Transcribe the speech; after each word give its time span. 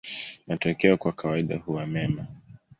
Matokeo 0.47 0.97
kwa 0.97 1.11
kawaida 1.11 1.57
huwa 1.57 1.85
mema. 1.85 2.25